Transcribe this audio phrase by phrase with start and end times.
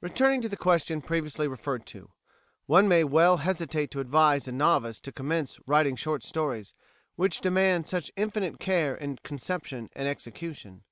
[0.00, 2.12] Returning to the question previously referred to,
[2.66, 6.72] one may well hesitate to advise a novice to commence writing short stories
[7.16, 10.84] which demand such infinite care in conception and execution.